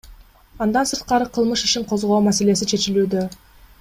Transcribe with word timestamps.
Андан 0.65 0.87
сырткары 0.91 1.27
кылмыш 1.35 1.65
ишин 1.67 1.85
козгоо 1.93 2.19
маселеси 2.29 2.69
чечилүүдө. 2.73 3.29